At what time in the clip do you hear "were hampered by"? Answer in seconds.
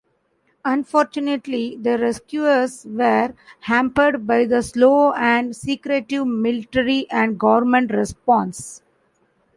2.89-4.45